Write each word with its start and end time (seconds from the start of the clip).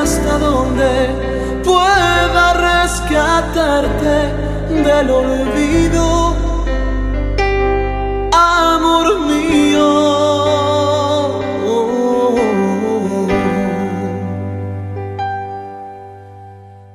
hasta 0.00 0.38
donde 0.38 0.90
pueda 1.64 2.44
rescatarte 2.82 4.16
del 4.86 5.10
olvido, 5.10 6.36
amor 8.32 9.20
mío. 9.20 10.12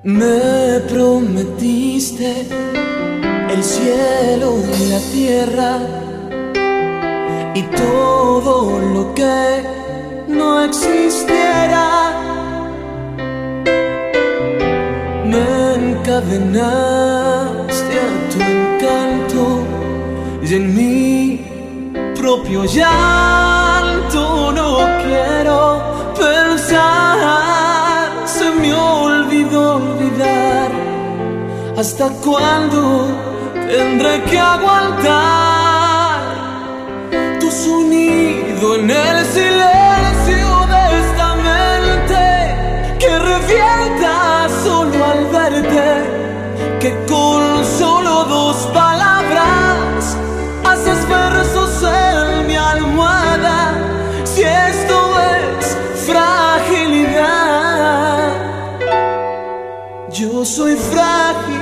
Me 0.03 0.79
prometiste 0.89 2.47
el 3.49 3.63
cielo 3.63 4.55
y 4.79 4.89
la 4.89 4.99
tierra 5.11 5.79
y 7.53 7.61
todo 7.63 8.79
lo 8.79 9.13
que 9.13 9.63
no 10.27 10.61
existiera. 10.61 11.26
Encadenaste 16.37 17.99
a 17.99 18.29
tu 18.31 18.37
encanto 18.41 19.43
y 20.43 20.53
en 20.53 20.75
mi 20.75 21.41
propio 22.15 22.65
llanto 22.65 24.51
no 24.53 24.77
quiero 25.03 26.13
pensar. 26.15 27.27
Se 28.25 28.51
me 28.51 28.73
olvidó 28.73 29.75
olvidar. 29.75 30.71
¿Hasta 31.77 32.09
cuándo 32.23 33.07
tendré 33.53 34.23
que 34.23 34.39
aguantar 34.39 36.21
tu 37.39 37.51
sonido 37.51 38.75
en 38.75 38.89
el 38.89 39.25
silencio? 39.25 39.86
Que 45.63 46.91
con 47.07 47.65
solo 47.65 48.25
dos 48.25 48.57
palabras 48.73 50.15
haces 50.63 51.07
versos 51.09 51.83
en 51.83 52.45
mi 52.47 52.55
almohada. 52.55 53.73
Si 54.23 54.43
esto 54.43 55.19
es 55.19 55.77
fragilidad, 56.05 57.49
yo 60.09 60.45
soy 60.45 60.75
frágil 60.75 61.56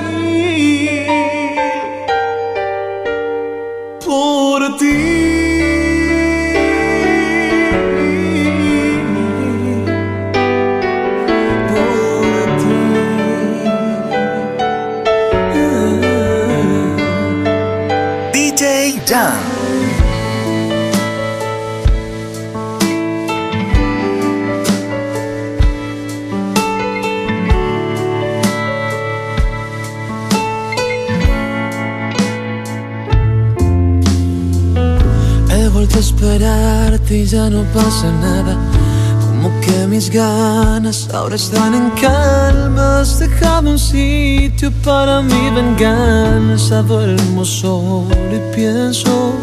esperarte 36.26 37.18
y 37.18 37.24
ya 37.24 37.48
no 37.48 37.62
pasa 37.72 38.10
nada. 38.20 38.56
Como 39.26 39.48
que 39.60 39.86
mis 39.86 40.10
ganas 40.10 41.08
ahora 41.14 41.36
están 41.36 41.74
en 41.74 41.90
calma. 41.90 43.00
Has 43.00 43.20
dejado 43.20 43.70
un 43.70 43.78
sitio 43.78 44.72
para 44.84 45.22
mi 45.22 45.50
venganza. 45.50 46.82
Duermo 46.82 47.44
solo 47.44 48.08
y 48.32 48.56
pienso. 48.56 49.34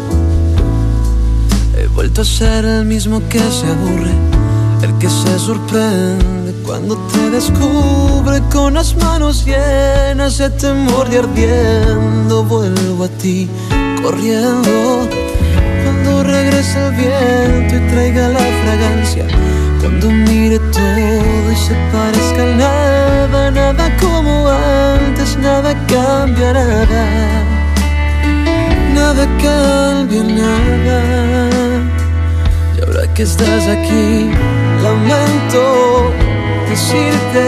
He 1.78 1.86
vuelto 1.88 2.20
a 2.20 2.24
ser 2.24 2.64
el 2.64 2.84
mismo 2.84 3.22
que 3.30 3.38
se 3.38 3.66
aburre. 3.66 4.14
El 4.82 4.92
que 4.98 5.08
se 5.08 5.38
sorprende 5.38 6.52
cuando 6.66 6.96
te 7.12 7.30
descubre 7.30 8.42
con 8.52 8.74
las 8.74 8.94
manos 8.96 9.46
llenas 9.46 10.36
de 10.36 10.50
temor 10.50 11.08
y 11.10 11.16
ardiendo. 11.16 12.44
Vuelvo 12.44 13.04
a 13.04 13.08
ti 13.08 13.48
corriendo 14.02 15.23
regrese 16.22 16.78
el 16.86 16.92
viento 16.92 17.76
y 17.76 17.90
traiga 17.90 18.28
la 18.28 18.40
fragancia. 18.62 19.26
Cuando 19.80 20.10
mire 20.10 20.58
todo 20.58 21.52
y 21.52 21.56
se 21.56 21.74
parezca 21.92 22.42
a 22.42 22.56
nada, 22.56 23.50
nada 23.50 23.96
como 24.00 24.48
antes, 24.48 25.36
nada 25.38 25.74
cambia 25.86 26.52
nada. 26.52 27.04
Nada 28.94 29.26
cambia 29.42 30.22
nada. 30.22 31.00
Y 32.76 32.80
ahora 32.84 33.12
que 33.14 33.22
estás 33.22 33.66
aquí, 33.68 34.30
lamento 34.82 36.12
decirte 36.68 37.46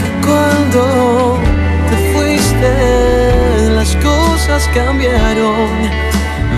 que 0.00 0.26
cuando 0.26 1.38
te 1.90 1.96
fuiste, 2.12 3.70
las 3.74 3.96
cosas 3.96 4.68
cambiaron 4.74 6.03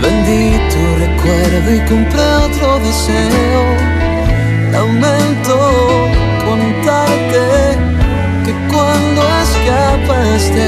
Vendí 0.01 0.57
tu 0.73 0.83
recuerdo 1.05 1.67
y 1.75 1.79
compré 1.89 2.25
otro 2.47 2.79
deseo. 2.79 3.63
Lamento 4.71 5.57
contarte 6.45 7.45
que 8.45 8.53
cuando 8.71 9.21
escapaste 9.43 10.67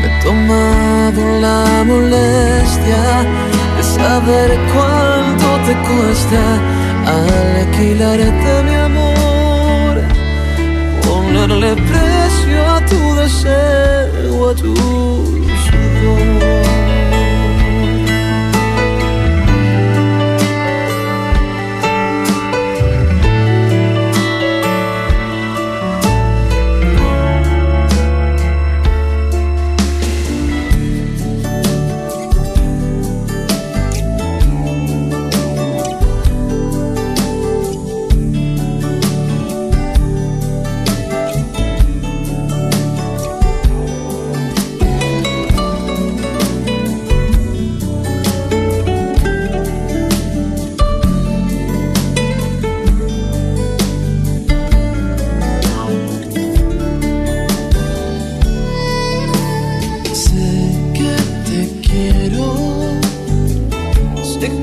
me 0.00 0.06
he 0.06 0.10
tomado 0.22 1.20
la 1.40 1.84
molestia 1.84 3.02
de 3.76 3.82
saber 3.82 4.58
cuánto 4.72 5.46
te 5.66 5.74
cuesta 5.88 6.42
alquilarte 7.06 8.52
mi 8.64 8.74
amor, 8.74 9.94
ponerle 11.06 11.70
precio 11.76 12.58
a 12.76 12.80
tu 12.86 13.14
deseo, 13.14 14.50
a 14.50 14.54
tu 14.54 14.74
sudor. 15.64 16.95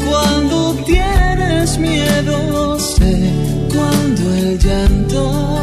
cuando 0.06 0.76
tienes 0.86 1.78
miedo, 1.78 2.80
sé 2.80 3.32
cuando 3.74 4.34
el 4.34 4.60
llanto. 4.60 5.63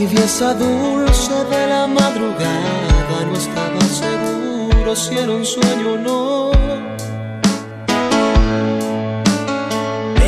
Tibieza 0.00 0.54
dulce 0.54 1.36
de 1.52 1.66
la 1.66 1.86
madrugada. 1.86 3.16
No 3.28 3.36
estaba 3.44 3.82
seguro 4.02 4.96
si 4.96 5.18
era 5.18 5.32
un 5.40 5.44
sueño 5.44 5.86
o 5.92 5.98
no. 6.06 6.52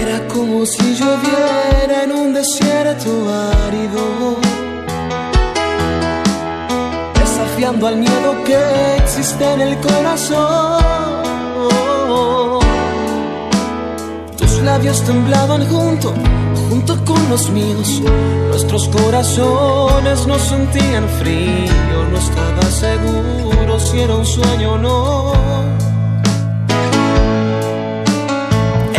Era 0.02 0.19
como 0.28 0.66
si 0.66 0.86
lloviera 0.98 2.04
en 2.04 2.12
un 2.12 2.34
desierto 2.34 3.10
árido. 3.66 4.02
Desafiando 7.20 7.86
al 7.86 7.96
miedo 7.96 8.30
que 8.44 8.96
existe 9.02 9.44
en 9.54 9.60
el 9.62 9.75
corazón. 9.78 11.12
Labios 14.62 15.03
temblaban 15.03 15.67
junto, 15.69 16.14
junto 16.69 17.05
con 17.05 17.29
los 17.29 17.50
míos. 17.50 18.00
Nuestros 18.49 18.88
corazones 18.88 20.26
no 20.26 20.38
sentían 20.38 21.09
frío. 21.20 22.05
No 22.11 22.19
estaba 22.19 22.62
seguro 22.70 23.79
si 23.79 24.00
era 24.00 24.14
un 24.14 24.26
sueño 24.26 24.73
o 24.73 24.79
no. 24.79 25.32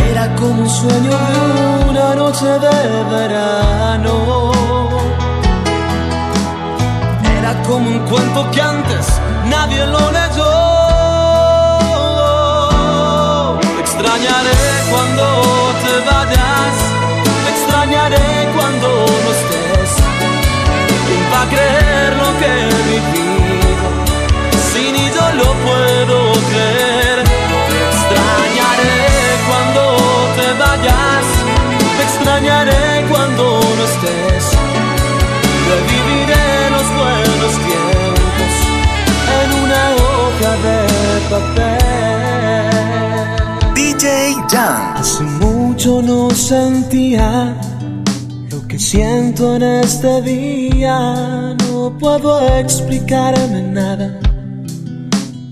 Era 0.10 0.36
como 0.36 0.64
un 0.64 0.70
sueño 0.70 1.12
de 1.12 1.90
una 1.90 2.16
noche 2.16 2.46
de 2.46 3.04
verano. 3.16 4.52
Era 7.38 7.62
como 7.64 7.90
un 7.90 8.00
cuento 8.00 8.52
que 8.52 8.62
antes 8.62 9.06
nadie 9.50 9.86
lo 9.86 10.12
leyó. 10.12 10.52
Extrañaré 13.80 14.73
te 15.94 16.00
vayas, 16.00 16.76
te 17.44 17.50
extrañaré 17.52 18.50
cuando 18.56 18.88
no 19.24 19.32
estés. 19.38 19.92
¿Quién 21.08 21.24
va 21.32 21.42
a 21.44 21.50
creer 21.54 22.16
lo 22.22 22.30
que 22.40 22.50
he 22.64 22.82
vivido? 22.94 23.86
Si 24.72 24.92
ni 24.92 25.06
yo 25.16 25.26
lo 25.42 25.54
puedo 25.66 26.32
creer. 26.50 26.93
Sentía 46.44 47.56
lo 48.52 48.68
que 48.68 48.78
siento 48.78 49.56
en 49.56 49.64
este 49.64 50.22
día. 50.22 51.56
No 51.70 51.98
puedo 51.98 52.32
explicarme 52.60 53.62
nada. 53.62 54.20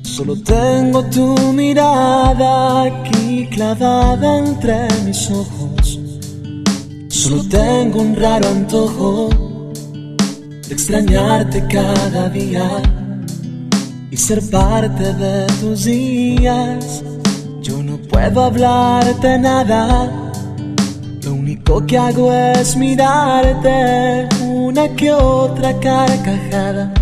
Solo 0.04 0.36
tengo 0.44 1.06
tu 1.06 1.34
mirada 1.54 2.84
aquí 2.84 3.48
clavada 3.50 4.40
entre 4.40 4.88
mis 5.06 5.32
ojos. 5.32 6.00
Solo 7.08 7.44
tengo 7.48 8.02
un 8.02 8.14
raro 8.14 8.50
antojo 8.50 9.30
de 10.68 10.74
extrañarte 10.74 11.66
cada 11.68 12.28
día 12.28 12.70
y 14.12 14.18
ser 14.18 14.42
parte 14.50 15.14
de 15.14 15.48
tus 15.62 15.86
días. 15.86 17.02
Yo 17.62 17.82
no 17.82 17.96
puedo 17.98 18.44
hablarte 18.44 19.40
nada. 19.40 20.21
Único 21.52 21.86
que 21.86 21.98
hago 21.98 22.32
es 22.32 22.78
mirarte 22.78 24.30
una 24.42 24.88
que 24.96 25.12
otra 25.12 25.78
carcajada. 25.82 26.94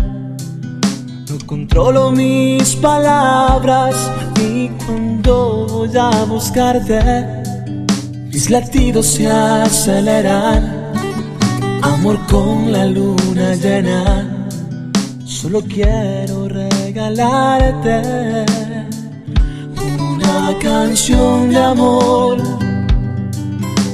No 1.28 1.46
controlo 1.46 2.10
mis 2.10 2.74
palabras 2.74 3.94
y 4.42 4.66
cuando 4.84 5.68
voy 5.68 5.96
a 5.96 6.24
buscarte, 6.24 6.98
mis 8.32 8.50
latidos 8.50 9.06
se 9.06 9.28
aceleran. 9.30 10.90
Amor 11.82 12.18
con 12.26 12.72
la 12.72 12.86
luna 12.86 13.54
llena, 13.54 14.48
solo 15.24 15.62
quiero 15.62 16.48
regalarte 16.48 18.02
una 19.86 20.58
canción 20.58 21.50
de 21.50 21.56
amor. 21.56 22.69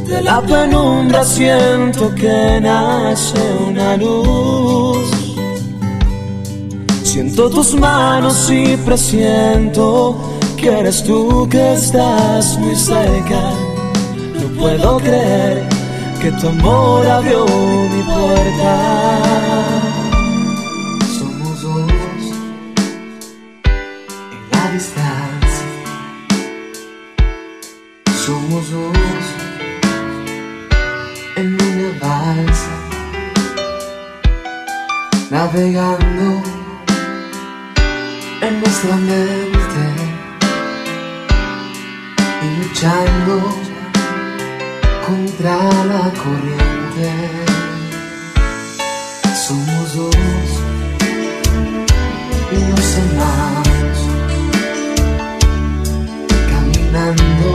De 0.09 0.23
la 0.23 0.41
penumbra 0.41 1.25
siento 1.25 2.15
que 2.15 2.61
nace 2.61 3.41
una 3.69 3.97
luz. 3.97 5.09
Siento 7.03 7.51
tus 7.51 7.75
manos 7.75 8.49
y 8.51 8.77
presiento 8.77 10.17
que 10.57 10.69
eres 10.69 11.03
tú 11.03 11.49
que 11.51 11.73
estás 11.73 12.57
muy 12.59 12.77
cerca. 12.77 13.51
No 14.41 14.61
puedo 14.61 14.99
creer 14.99 15.69
que 16.21 16.31
tu 16.33 16.49
amor 16.49 17.07
abrió 17.07 17.45
mi 17.45 18.03
puerta. 18.03 19.86
Navegando 35.57 36.43
en 38.43 38.61
nuestra 38.61 38.97
mente 38.97 39.85
y 42.43 42.47
luchando 42.63 43.37
contra 45.07 45.57
la 45.85 46.13
corriente. 46.23 47.11
Somos 49.35 49.97
dos 49.97 50.17
y 52.53 52.55
nos 52.71 52.89
amamos, 53.05 53.99
caminando 56.51 57.51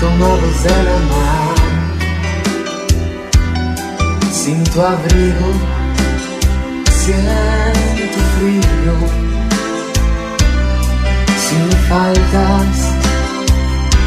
tomados 0.00 0.56
de 0.64 0.76
la 0.88 0.98
mano, 1.12 1.66
sin 4.32 4.64
tu 4.64 4.80
abrigo, 4.80 5.81
si 11.52 11.58
me 11.58 11.76
faltas, 11.88 12.94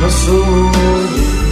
no 0.02 0.10
soy 0.10 1.45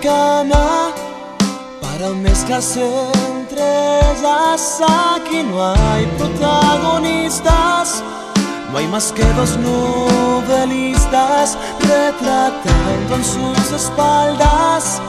cama 0.00 0.92
para 1.80 2.10
mezclas 2.10 2.76
entre 2.76 3.62
ellas. 4.10 4.80
Aquí 5.14 5.42
no 5.42 5.64
hay 5.64 6.06
protagonistas, 6.18 8.02
no 8.72 8.78
hay 8.78 8.86
más 8.88 9.12
que 9.12 9.24
dos 9.34 9.56
novelistas 9.58 11.56
retratando 11.80 13.14
en 13.16 13.24
sus 13.24 13.72
espaldas 13.72 15.00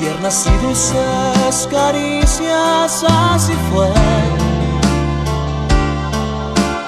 tiernas 0.00 0.46
y 0.46 0.64
dulces 0.64 1.68
caricias. 1.70 3.04
Así 3.04 3.52
fue 3.70 3.92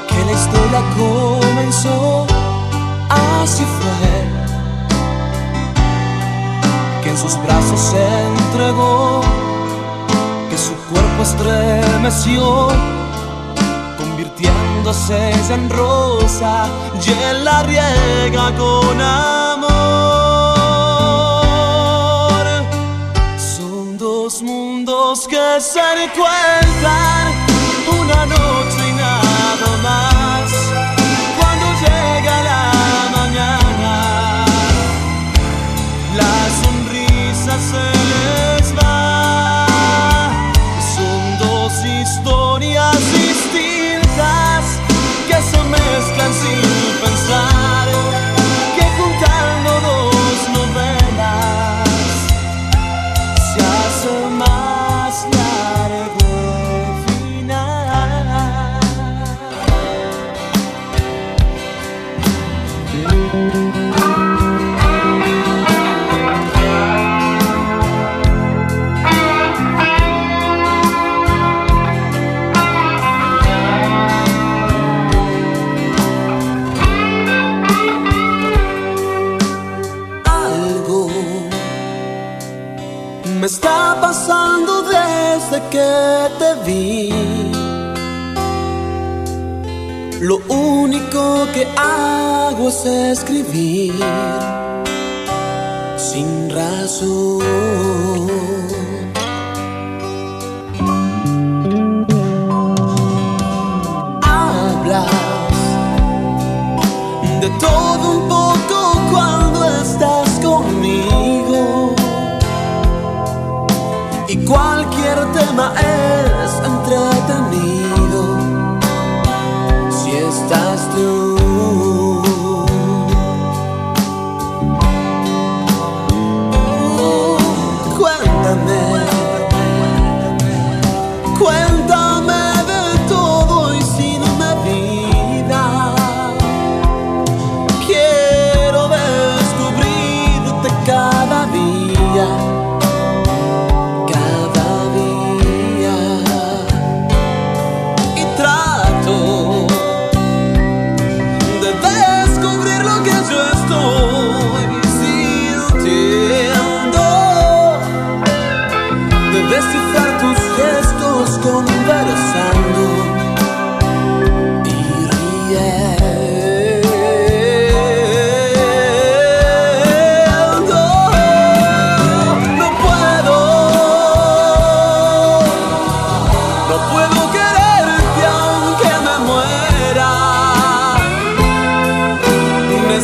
que 0.09 0.25
la 0.25 0.33
historia 0.33 0.83
comenzó, 0.97 2.27
así 3.11 3.65
fue 3.65 4.22
en 7.13 7.19
sus 7.19 7.37
brazos 7.43 7.79
se 7.79 8.03
entregó, 8.29 9.21
que 10.49 10.57
su 10.57 10.75
cuerpo 10.91 11.23
estremeció, 11.23 12.69
convirtiéndose 13.99 15.31
en 15.53 15.69
rosa 15.69 16.69
y 17.05 17.11
él 17.11 17.45
la 17.45 17.63
riega 17.65 18.57
con 18.57 19.01
amor. 19.01 19.73
Son 23.37 23.99
dos 23.99 24.43
mundos 24.43 25.29
que 25.29 25.61
se 25.61 25.81
encuentran 26.05 27.35
una 28.01 28.27
noche. 28.27 28.42
escrevi. 93.13 93.72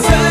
myself 0.01 0.28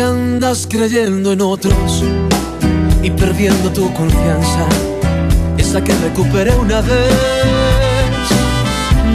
Andas 0.00 0.68
creyendo 0.70 1.32
en 1.32 1.40
otros 1.40 2.04
y 3.02 3.10
perdiendo 3.10 3.70
tu 3.72 3.92
confianza, 3.94 4.64
esa 5.56 5.82
que 5.82 5.92
recuperé 5.96 6.54
una 6.54 6.80
vez. 6.82 7.12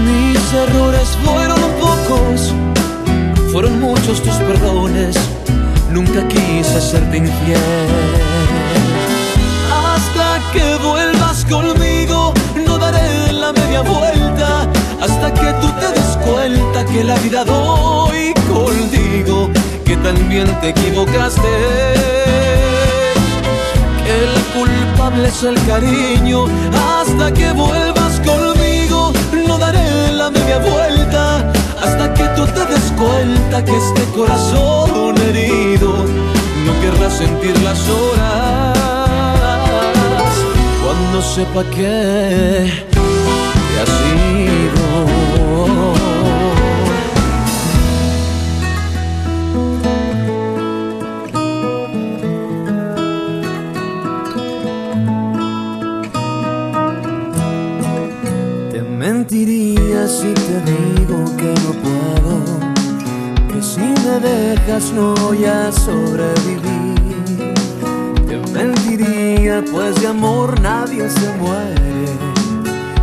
Mis 0.06 0.54
errores 0.54 1.08
fueron 1.24 1.60
pocos, 1.80 2.54
fueron 3.52 3.80
muchos 3.80 4.22
tus 4.22 4.36
perdones, 4.36 5.16
nunca 5.92 6.28
quise 6.28 6.82
serte 6.82 7.18
infiel. 7.18 7.60
Hasta 9.72 10.42
que 10.52 10.76
vuelvas 10.86 11.46
conmigo, 11.46 12.34
no 12.68 12.78
daré 12.78 13.32
la 13.32 13.54
media 13.54 13.82
vuelta, 13.82 14.68
hasta 15.02 15.34
que 15.34 15.54
tú 15.62 15.68
te 15.80 15.88
des 15.98 16.18
cuenta 16.26 16.86
que 16.86 17.04
la 17.06 17.16
vida 17.20 17.46
doy 17.46 18.34
contigo, 18.52 18.93
que 19.94 20.02
también 20.02 20.48
te 20.60 20.70
equivocaste 20.70 21.50
el 24.18 24.32
culpable 24.54 25.28
es 25.28 25.44
el 25.44 25.56
cariño. 25.68 26.46
Hasta 26.74 27.32
que 27.32 27.52
vuelvas 27.52 28.20
conmigo, 28.22 29.14
no 29.48 29.58
daré 29.58 30.12
la 30.12 30.30
media 30.32 30.58
vuelta. 30.58 31.52
Hasta 31.82 32.14
que 32.14 32.24
tú 32.36 32.46
te 32.46 32.66
des 32.72 32.92
cuenta 32.98 33.64
que 33.64 33.76
este 33.78 34.04
corazón 34.16 35.16
herido 35.30 35.90
no 36.66 36.72
querrá 36.82 37.10
sentir 37.10 37.56
las 37.62 37.80
horas. 37.90 38.78
Cuando 40.84 41.22
sepa 41.22 41.64
que 41.76 42.84
te 43.70 43.80
has 43.82 43.94
ido. 44.42 46.03
Mentiría 59.34 60.08
si 60.08 60.32
te 60.32 60.62
digo 60.62 61.26
que 61.38 61.56
no 61.64 61.74
puedo, 61.82 62.36
que 63.48 63.64
si 63.64 63.80
me 63.80 64.20
dejas 64.20 64.92
no 64.92 65.16
voy 65.16 65.46
a 65.46 65.72
sobrevivir. 65.72 67.54
Te 68.28 68.38
mentiría 68.54 69.64
pues 69.72 70.00
de 70.02 70.08
amor 70.08 70.60
nadie 70.62 71.10
se 71.10 71.34
muere, 71.40 72.06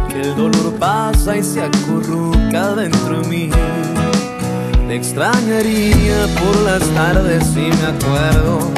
que 0.09 0.21
el 0.21 0.37
dolor 0.37 0.73
pasa 0.79 1.37
y 1.37 1.43
se 1.43 1.63
acurruca 1.63 2.77
dentro 2.77 3.23
de 3.23 3.29
mí. 3.29 3.51
Te 4.87 4.95
extrañaría 4.95 6.29
por 6.39 6.63
las 6.63 6.83
tardes 6.91 7.45
si 7.45 7.61
me 7.61 7.87
acuerdo, 7.87 8.71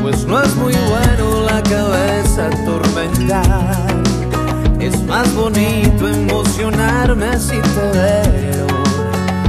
pues 0.00 0.24
no 0.26 0.40
es 0.40 0.54
muy 0.54 0.74
bueno 0.88 1.42
la 1.44 1.60
cabeza 1.64 2.46
atormentar 2.46 3.91
más 5.12 5.34
bonito 5.34 6.08
emocionarme 6.08 7.38
si 7.38 7.58
te 7.74 7.86
veo 7.98 8.66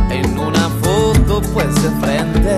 en 0.09 0.37
una 0.37 0.67
foto, 0.83 1.41
pues 1.53 1.73
de 1.81 1.89
frente 2.01 2.55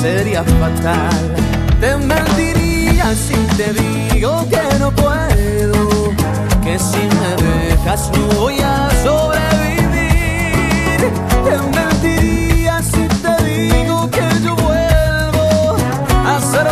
sería 0.00 0.42
fatal. 0.42 1.36
Te 1.80 1.96
mentiría 1.96 3.14
si 3.14 3.36
te 3.56 3.72
digo 3.80 4.44
que 4.50 4.78
no 4.80 4.90
puedo, 4.90 6.12
que 6.64 6.76
si 6.80 7.02
me 7.18 7.30
dejas 7.44 8.10
no 8.10 8.40
voy 8.40 8.58
a 8.58 8.90
sobrevivir. 9.04 11.00
Te 11.46 11.56
mentiría 11.78 12.82
si 12.82 13.06
te 13.22 13.34
digo 13.44 14.10
que 14.10 14.26
yo 14.44 14.56
vuelvo 14.56 15.76
a 16.26 16.40
ser 16.40 16.66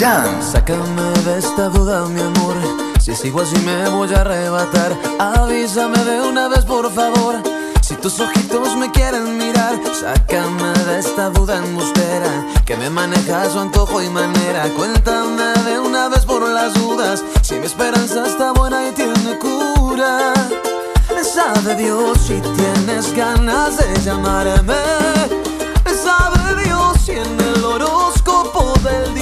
Sácame 0.00 1.12
de 1.24 1.38
esta 1.38 1.68
duda, 1.68 2.06
mi 2.06 2.20
amor. 2.20 2.56
Si 3.00 3.14
sigo 3.14 3.40
así 3.40 3.56
me 3.58 3.88
voy 3.88 4.12
a 4.12 4.22
arrebatar. 4.22 4.96
Avísame 5.18 5.98
de 6.04 6.20
una 6.20 6.48
vez, 6.48 6.64
por 6.64 6.92
favor. 6.92 7.36
Si 7.80 7.94
tus 7.94 8.18
ojitos 8.20 8.76
me 8.76 8.90
quieren 8.90 9.38
mirar, 9.38 9.78
sácame 9.94 10.72
de 10.86 10.98
esta 10.98 11.30
duda 11.30 11.58
embustera 11.58 12.46
que 12.64 12.76
me 12.76 12.90
maneja 12.90 13.48
su 13.50 13.58
antojo 13.60 14.02
y 14.02 14.08
manera. 14.08 14.64
Cuéntame 14.76 15.52
de 15.64 15.78
una 15.78 16.08
vez 16.08 16.24
por 16.24 16.48
las 16.48 16.74
dudas 16.74 17.22
si 17.42 17.54
mi 17.56 17.66
esperanza 17.66 18.26
está 18.26 18.52
buena 18.52 18.88
y 18.88 18.92
tiene 18.92 19.38
cura. 19.38 20.32
Sabe 21.22 21.76
Dios 21.76 22.18
si 22.18 22.40
tienes 22.56 23.14
ganas 23.14 23.76
de 23.76 24.00
llamarme. 24.00 24.74
Sabe 25.86 26.64
Dios 26.64 26.98
si 27.04 27.12
en 27.12 27.40
el 27.40 27.64
horóscopo 27.64 28.72
del 28.82 29.14
día 29.14 29.21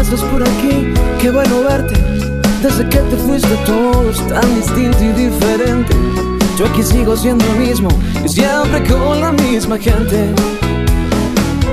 Estás 0.00 0.20
por 0.24 0.42
aquí, 0.42 0.92
qué 1.20 1.30
bueno 1.30 1.62
verte. 1.62 1.94
Desde 2.62 2.88
que 2.88 2.98
te 2.98 3.16
fuiste 3.16 3.54
todo 3.64 4.10
es 4.10 4.18
tan 4.26 4.54
distinto 4.56 5.02
y 5.02 5.12
diferente. 5.12 5.94
Yo 6.56 6.66
aquí 6.66 6.82
sigo 6.82 7.16
siendo 7.16 7.44
el 7.52 7.60
mismo 7.60 7.88
y 8.24 8.28
siempre 8.28 8.82
con 8.84 9.20
la 9.20 9.32
misma 9.32 9.78
gente. 9.78 10.34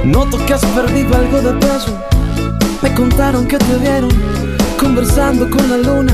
Noto 0.04 0.38
que 0.46 0.54
has 0.54 0.66
perdido 0.66 1.16
algo 1.16 1.42
de 1.42 1.54
peso. 1.54 1.98
Me 2.82 2.94
contaron 2.94 3.48
que 3.48 3.58
te 3.58 3.78
vieron 3.78 4.12
conversando 4.80 5.50
con 5.50 5.70
la 5.70 5.78
luna. 5.78 6.14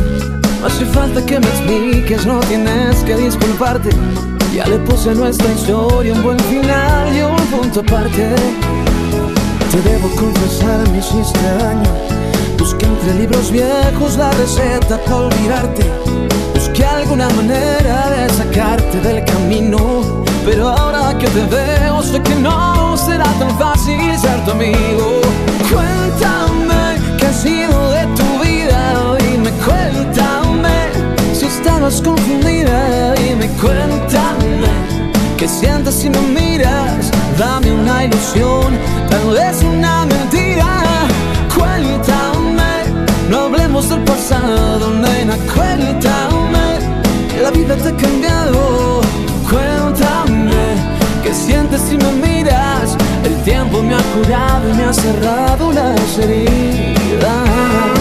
No 0.62 0.68
hace 0.68 0.86
falta 0.86 1.26
que 1.26 1.40
me 1.40 1.48
expliques, 1.48 2.26
no 2.26 2.40
tienes 2.42 3.04
que 3.04 3.16
disculparte. 3.18 3.90
Ya 4.54 4.66
le 4.68 4.78
puse 4.80 5.10
a 5.10 5.14
nuestra 5.14 5.52
historia 5.52 6.14
un 6.14 6.24
buen 6.24 6.40
final 6.40 7.16
y 7.16 7.22
un 7.22 7.48
punto 7.48 7.82
aparte. 7.82 8.36
Te 9.72 9.82
debo 9.84 10.10
confesar, 10.10 10.86
me 10.90 10.98
hiciste 10.98 11.40
daño. 11.60 11.90
Busqué 12.60 12.86
entre 12.86 13.14
libros 13.14 13.50
viejos 13.52 14.18
la 14.18 14.30
receta 14.32 14.98
para 15.06 15.16
olvidarte. 15.16 15.86
Busqué 16.54 16.84
alguna 16.84 17.30
manera 17.30 18.10
de 18.10 18.30
sacarte 18.34 19.00
del 19.00 19.24
camino. 19.24 20.26
Pero 20.44 20.68
ahora 20.68 21.18
que 21.18 21.26
te 21.28 21.46
veo, 21.46 22.04
sé 22.04 22.22
que 22.22 22.36
no 22.36 22.98
será 22.98 23.24
tan 23.40 23.58
fácil 23.58 24.18
ser 24.20 24.44
tu 24.44 24.52
amigo. 24.52 25.22
Cuéntame 25.72 27.00
qué 27.18 27.28
ha 27.28 27.34
sido 27.34 27.92
de 27.92 28.06
tu 28.08 28.44
vida. 28.44 29.18
Dime, 29.20 29.52
cuéntame 29.64 30.76
si 31.34 31.46
estabas 31.46 32.02
confundida. 32.02 33.14
Dime, 33.14 33.48
cuéntame 33.62 34.68
qué 35.38 35.48
sientes 35.48 35.96
si 35.96 36.10
me 36.10 36.20
miras. 36.20 37.21
Dame 37.38 37.72
una 37.72 38.06
ilusión, 38.06 38.78
tal 39.10 39.30
vez 39.32 39.64
una 39.64 40.06
mentira. 40.06 40.84
Cuéntame, 41.56 42.74
no 43.30 43.46
hablemos 43.46 43.90
del 43.90 44.02
pasado, 44.02 44.92
nena. 44.92 45.36
Cuéntame, 45.54 46.80
la 47.42 47.52
vida 47.52 47.76
te 47.76 47.90
ha 47.90 47.96
cambiado. 47.96 49.02
Cuéntame, 49.50 50.76
qué 51.24 51.34
sientes 51.34 51.82
si 51.82 51.98
me 51.98 52.12
miras. 52.14 52.96
El 53.24 53.36
tiempo 53.44 53.82
me 53.82 53.96
ha 53.96 54.04
curado 54.14 54.70
y 54.70 54.74
me 54.74 54.84
ha 54.84 54.94
cerrado 54.94 55.72
las 55.72 56.18
heridas. 56.18 58.01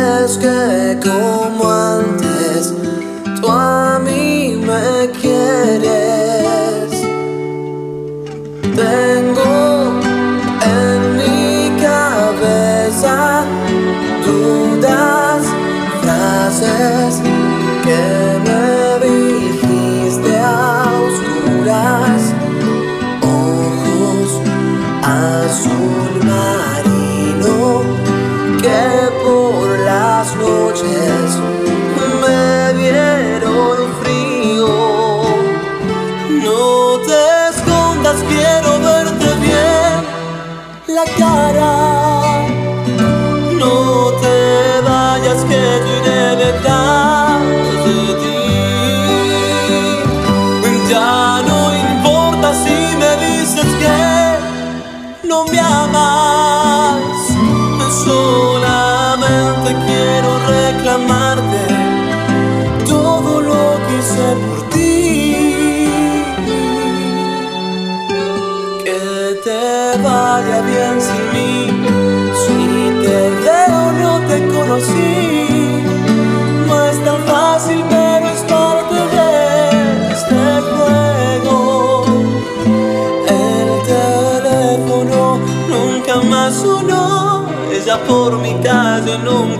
es 0.00 0.38
que 0.38 0.98
como 1.02 1.70
antes. 1.70 2.29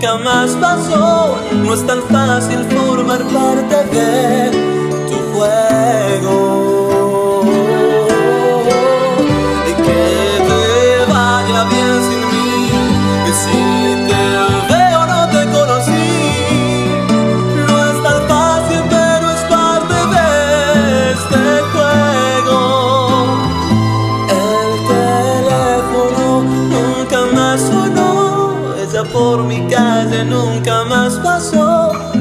nunca 0.01 0.17
más 0.19 0.51
pasó. 0.57 1.39
No 1.53 1.75
es 1.75 1.87
tan 1.87 2.03
fácil 2.03 2.65
formar 2.65 3.23
parte 3.25 3.77
de 3.97 4.51
tu 5.09 5.17
juego. 5.33 6.60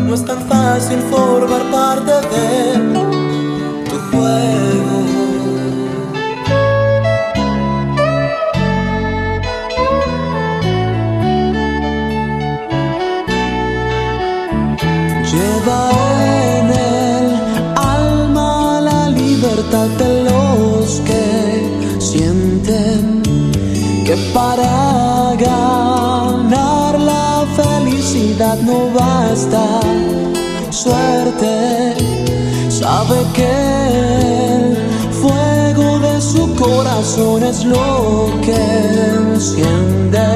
No 0.10 0.16
es 0.16 0.26
tan 0.26 0.42
fácil 0.48 0.98
formar 1.02 1.62
parte 1.70 2.12
de 2.12 2.74
tu 3.88 3.96
juego. 4.10 4.98
Lleva 15.32 15.92
en 16.58 16.68
el 16.72 17.26
alma 17.76 18.82
la 18.82 19.10
libertad 19.12 19.90
de 20.00 20.24
los 20.24 21.02
que 21.02 22.00
sienten 22.00 23.22
que 24.08 24.16
para 24.34 25.36
ganar 25.38 27.00
la 27.00 27.46
felicidad 27.56 28.58
no 28.62 28.90
basta 28.92 29.99
suerte, 30.84 31.94
sabe 32.70 33.18
que 33.34 33.52
el 34.56 34.78
fuego 35.22 36.00
de 36.00 36.22
su 36.22 36.56
corazón 36.56 37.44
es 37.44 37.66
lo 37.66 38.32
que 38.46 38.62
enciende 39.18 40.28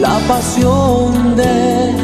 la 0.00 0.18
pasión 0.26 1.36
de 1.36 1.94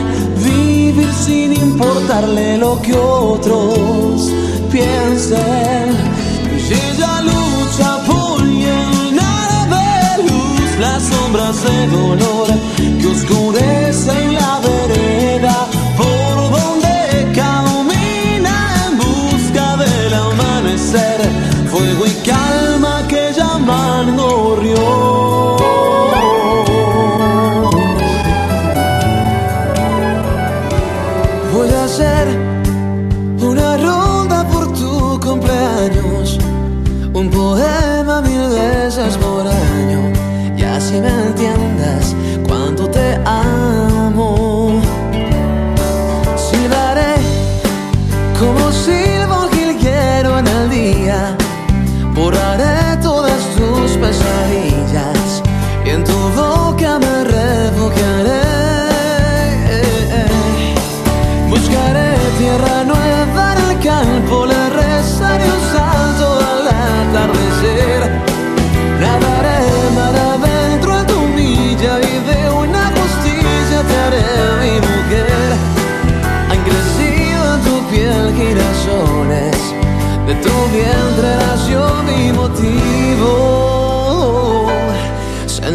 vivir 0.45 1.13
sin 1.13 1.53
importarle 1.53 2.59
lo 2.59 2.81
que 2.81 2.95
otros 2.95 4.31
piensen. 4.71 5.87
Y 6.69 6.73
ella 6.87 7.23
lucha 7.31 7.91
por 8.07 8.41
llenar 8.45 9.69
de 9.75 10.23
luz 10.29 10.71
las 10.79 11.03
sombras 11.03 11.57
de 11.65 11.87
dolor 11.89 12.49
que 13.01 13.07
oscurecen 13.09 14.35
la 14.35 14.61
vereda 14.61 15.16
fuego 21.71 22.07
y 22.07 22.11
calma 22.29 23.07
que 23.09 23.33
llaman 23.33 24.17
gorrión. 24.17 25.36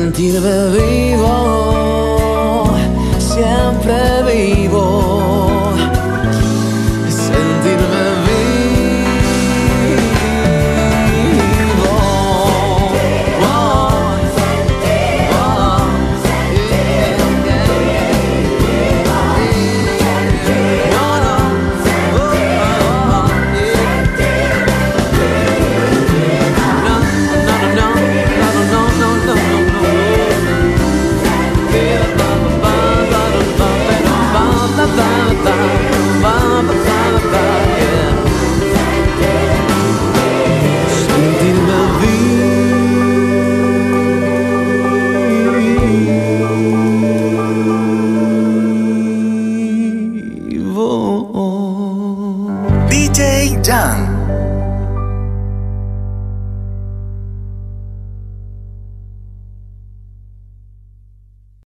Sentirme 0.02 0.72
vivo. 0.72 1.81